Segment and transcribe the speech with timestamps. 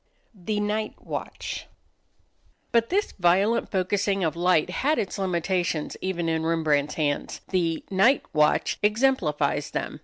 [0.49, 1.67] ]The Night Watch
[2.71, 7.41] But this violent focusing of light had its limitations even in Rembrandt's hands.
[7.49, 9.99] The "Night Watch" exemplifies them.